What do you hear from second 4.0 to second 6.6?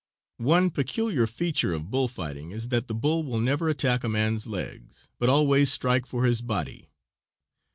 a man's legs, but always strike for his